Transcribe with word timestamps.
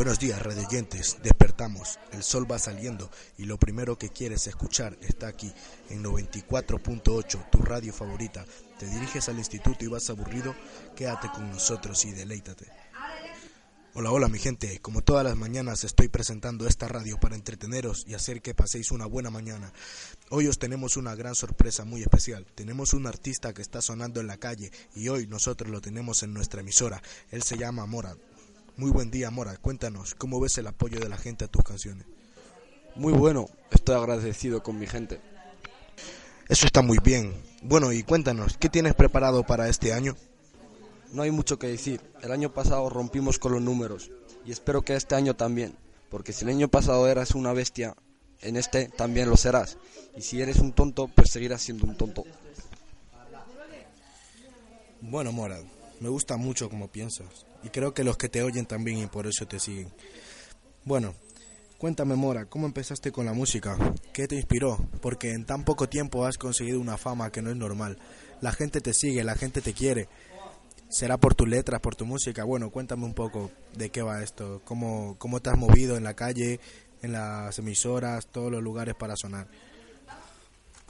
Buenos 0.00 0.18
días, 0.18 0.40
radioyentes. 0.40 1.18
Despertamos. 1.22 1.98
El 2.12 2.22
sol 2.22 2.50
va 2.50 2.58
saliendo 2.58 3.10
y 3.36 3.44
lo 3.44 3.58
primero 3.58 3.98
que 3.98 4.08
quieres 4.08 4.46
escuchar 4.46 4.96
está 5.02 5.28
aquí 5.28 5.52
en 5.90 6.02
94.8, 6.02 7.50
tu 7.50 7.58
radio 7.58 7.92
favorita. 7.92 8.46
Te 8.78 8.86
diriges 8.86 9.28
al 9.28 9.36
instituto 9.36 9.84
y 9.84 9.88
vas 9.88 10.08
aburrido, 10.08 10.56
quédate 10.96 11.28
con 11.28 11.50
nosotros 11.50 12.02
y 12.06 12.12
deleítate. 12.12 12.66
Hola, 13.92 14.10
hola 14.10 14.28
mi 14.28 14.38
gente. 14.38 14.78
Como 14.78 15.02
todas 15.02 15.22
las 15.22 15.36
mañanas 15.36 15.84
estoy 15.84 16.08
presentando 16.08 16.66
esta 16.66 16.88
radio 16.88 17.20
para 17.20 17.34
entreteneros 17.34 18.06
y 18.08 18.14
hacer 18.14 18.40
que 18.40 18.54
paséis 18.54 18.92
una 18.92 19.04
buena 19.04 19.28
mañana. 19.28 19.70
Hoy 20.30 20.46
os 20.46 20.58
tenemos 20.58 20.96
una 20.96 21.14
gran 21.14 21.34
sorpresa 21.34 21.84
muy 21.84 22.00
especial. 22.00 22.46
Tenemos 22.54 22.94
un 22.94 23.06
artista 23.06 23.52
que 23.52 23.60
está 23.60 23.82
sonando 23.82 24.18
en 24.20 24.28
la 24.28 24.38
calle 24.38 24.72
y 24.94 25.08
hoy 25.08 25.26
nosotros 25.26 25.70
lo 25.70 25.82
tenemos 25.82 26.22
en 26.22 26.32
nuestra 26.32 26.62
emisora. 26.62 27.02
Él 27.30 27.42
se 27.42 27.58
llama 27.58 27.84
Mora. 27.84 28.16
Muy 28.80 28.90
buen 28.90 29.10
día, 29.10 29.30
Mora. 29.30 29.58
Cuéntanos, 29.58 30.14
¿cómo 30.14 30.40
ves 30.40 30.56
el 30.56 30.66
apoyo 30.66 30.98
de 31.00 31.10
la 31.10 31.18
gente 31.18 31.44
a 31.44 31.48
tus 31.48 31.62
canciones? 31.62 32.06
Muy 32.94 33.12
bueno, 33.12 33.46
estoy 33.70 33.94
agradecido 33.94 34.62
con 34.62 34.78
mi 34.78 34.86
gente. 34.86 35.20
Eso 36.48 36.64
está 36.64 36.80
muy 36.80 36.96
bien. 37.04 37.34
Bueno, 37.60 37.92
y 37.92 38.02
cuéntanos, 38.02 38.56
¿qué 38.56 38.70
tienes 38.70 38.94
preparado 38.94 39.44
para 39.44 39.68
este 39.68 39.92
año? 39.92 40.16
No 41.12 41.20
hay 41.20 41.30
mucho 41.30 41.58
que 41.58 41.66
decir. 41.66 42.00
El 42.22 42.32
año 42.32 42.54
pasado 42.54 42.88
rompimos 42.88 43.38
con 43.38 43.52
los 43.52 43.60
números 43.60 44.10
y 44.46 44.50
espero 44.50 44.80
que 44.80 44.96
este 44.96 45.14
año 45.14 45.36
también, 45.36 45.76
porque 46.08 46.32
si 46.32 46.46
el 46.46 46.50
año 46.52 46.68
pasado 46.68 47.06
eras 47.06 47.32
una 47.32 47.52
bestia, 47.52 47.94
en 48.40 48.56
este 48.56 48.88
también 48.88 49.28
lo 49.28 49.36
serás. 49.36 49.76
Y 50.16 50.22
si 50.22 50.40
eres 50.40 50.56
un 50.56 50.72
tonto, 50.72 51.06
pues 51.14 51.28
seguirás 51.28 51.60
siendo 51.60 51.84
un 51.84 51.98
tonto. 51.98 52.24
Bueno, 55.02 55.32
Mora, 55.32 55.58
me 56.00 56.08
gusta 56.08 56.36
mucho 56.36 56.68
como 56.68 56.88
piensas. 56.88 57.46
Y 57.62 57.68
creo 57.68 57.94
que 57.94 58.04
los 58.04 58.16
que 58.16 58.28
te 58.28 58.42
oyen 58.42 58.66
también 58.66 58.98
y 58.98 59.06
por 59.06 59.26
eso 59.26 59.46
te 59.46 59.60
siguen. 59.60 59.92
Bueno, 60.84 61.14
cuéntame 61.78 62.16
Mora, 62.16 62.46
¿cómo 62.46 62.66
empezaste 62.66 63.12
con 63.12 63.26
la 63.26 63.34
música? 63.34 63.76
¿Qué 64.12 64.26
te 64.26 64.36
inspiró? 64.36 64.78
Porque 65.02 65.32
en 65.32 65.44
tan 65.44 65.64
poco 65.64 65.88
tiempo 65.88 66.24
has 66.24 66.38
conseguido 66.38 66.80
una 66.80 66.96
fama 66.96 67.30
que 67.30 67.42
no 67.42 67.50
es 67.50 67.56
normal. 67.56 67.98
La 68.40 68.52
gente 68.52 68.80
te 68.80 68.94
sigue, 68.94 69.22
la 69.22 69.36
gente 69.36 69.60
te 69.60 69.74
quiere. 69.74 70.08
¿Será 70.88 71.18
por 71.18 71.34
tus 71.34 71.48
letras, 71.48 71.80
por 71.80 71.94
tu 71.94 72.06
música? 72.06 72.42
Bueno, 72.44 72.70
cuéntame 72.70 73.04
un 73.04 73.14
poco 73.14 73.50
de 73.76 73.90
qué 73.90 74.02
va 74.02 74.22
esto. 74.22 74.62
¿Cómo, 74.64 75.16
cómo 75.18 75.40
te 75.40 75.50
has 75.50 75.58
movido 75.58 75.96
en 75.96 76.02
la 76.02 76.14
calle, 76.14 76.58
en 77.02 77.12
las 77.12 77.58
emisoras, 77.58 78.26
todos 78.26 78.50
los 78.50 78.62
lugares 78.62 78.94
para 78.94 79.14
sonar? 79.16 79.46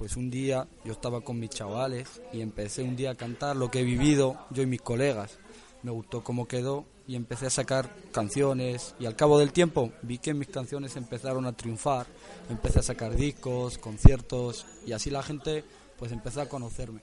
Pues 0.01 0.17
un 0.17 0.31
día 0.31 0.67
yo 0.83 0.93
estaba 0.93 1.21
con 1.21 1.39
mis 1.39 1.51
chavales 1.51 2.23
y 2.33 2.41
empecé 2.41 2.83
un 2.83 2.97
día 2.97 3.11
a 3.11 3.17
cantar 3.17 3.55
lo 3.55 3.71
que 3.71 3.81
he 3.81 3.85
vivido 3.85 4.47
yo 4.49 4.63
y 4.63 4.67
mis 4.67 4.81
colegas. 4.81 5.39
Me 5.83 5.91
gustó 5.91 6.25
cómo 6.25 6.49
quedó 6.49 6.87
y 7.07 7.17
empecé 7.17 7.49
a 7.49 7.51
sacar 7.51 7.95
canciones 8.11 8.95
y 8.99 9.05
al 9.05 9.15
cabo 9.15 9.39
del 9.39 9.53
tiempo 9.53 9.93
vi 10.01 10.17
que 10.17 10.33
mis 10.33 10.49
canciones 10.49 10.97
empezaron 10.97 11.45
a 11.45 11.53
triunfar. 11.53 12.07
Empecé 12.49 12.79
a 12.79 12.83
sacar 12.83 13.15
discos, 13.15 13.77
conciertos 13.77 14.65
y 14.87 14.93
así 14.93 15.11
la 15.11 15.23
gente 15.23 15.65
pues 15.99 16.13
empezó 16.13 16.41
a 16.41 16.49
conocerme. 16.49 17.03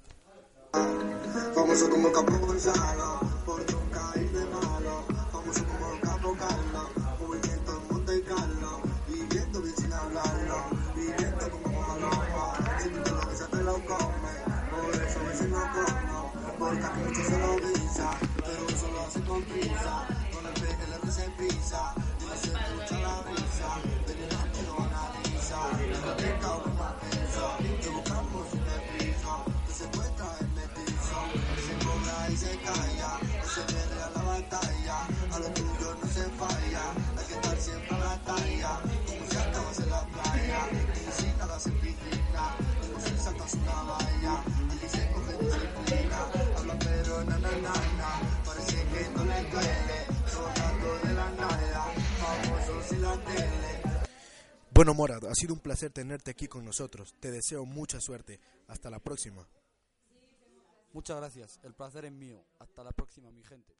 Como. 16.62 16.70
Porque 16.70 16.86
aquí 16.86 17.00
mucho 17.00 17.22
se 17.24 17.38
lo 17.38 17.56
guisa, 17.56 18.10
pero 18.36 18.68
eso 18.68 18.88
lo 18.92 19.00
hace 19.00 19.20
con 19.22 19.42
prisa. 19.42 20.06
Con 20.32 20.46
el 20.46 20.52
peje 20.54 20.86
le 20.90 20.98
reza 20.98 21.22
pisa, 21.38 21.94
y 22.20 22.24
no 22.24 22.34
se 22.36 22.46
escucha 22.46 23.00
la 23.00 23.20
brisa. 23.22 23.68
De 24.06 24.14
que 24.14 24.26
la 24.34 24.41
que 24.41 24.41
Bueno, 54.82 54.94
Mora, 54.94 55.14
ha 55.30 55.34
sido 55.36 55.54
un 55.54 55.60
placer 55.60 55.92
tenerte 55.92 56.32
aquí 56.32 56.48
con 56.48 56.64
nosotros. 56.64 57.14
Te 57.20 57.30
deseo 57.30 57.64
mucha 57.64 58.00
suerte. 58.00 58.40
Hasta 58.66 58.90
la 58.90 58.98
próxima. 58.98 59.46
Muchas 60.92 61.18
gracias, 61.18 61.60
el 61.62 61.72
placer 61.72 62.06
es 62.06 62.10
mío. 62.10 62.44
Hasta 62.58 62.82
la 62.82 62.90
próxima, 62.90 63.30
mi 63.30 63.44
gente. 63.44 63.76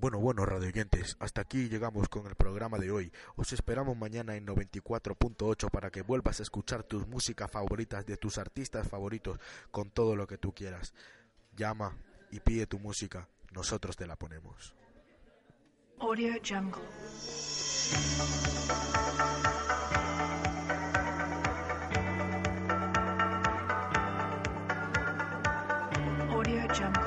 Bueno, 0.00 0.18
bueno, 0.18 0.44
radioyentes, 0.44 1.16
hasta 1.20 1.42
aquí 1.42 1.68
llegamos 1.68 2.08
con 2.08 2.26
el 2.26 2.34
programa 2.34 2.78
de 2.78 2.90
hoy. 2.90 3.12
Os 3.36 3.52
esperamos 3.52 3.96
mañana 3.96 4.34
en 4.34 4.48
94.8 4.48 5.70
para 5.70 5.92
que 5.92 6.02
vuelvas 6.02 6.40
a 6.40 6.42
escuchar 6.42 6.82
tus 6.82 7.06
músicas 7.06 7.48
favoritas 7.48 8.04
de 8.04 8.16
tus 8.16 8.38
artistas 8.38 8.88
favoritos 8.88 9.38
con 9.70 9.90
todo 9.92 10.16
lo 10.16 10.26
que 10.26 10.38
tú 10.38 10.52
quieras. 10.52 10.92
Llama 11.54 11.96
y 12.32 12.40
pide 12.40 12.66
tu 12.66 12.80
música, 12.80 13.28
nosotros 13.52 13.94
te 13.96 14.08
la 14.08 14.16
ponemos. 14.16 14.74
Audio 16.00 16.34
Jungle. 16.44 16.82
Electric 26.66 26.78
Jungle. 26.78 27.02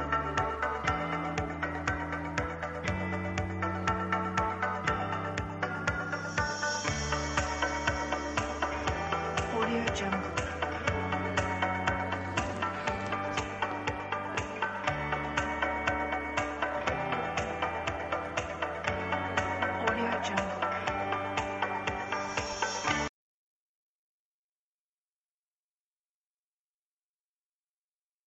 Audio 9.53 9.85
Jungle. 9.93 10.38